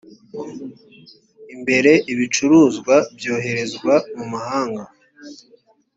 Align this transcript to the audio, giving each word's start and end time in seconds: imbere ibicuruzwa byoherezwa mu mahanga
imbere 1.53 1.91
ibicuruzwa 2.13 2.95
byoherezwa 3.17 3.93
mu 4.15 4.25
mahanga 4.33 4.83